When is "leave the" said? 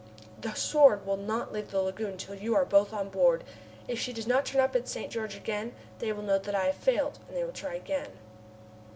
1.53-1.79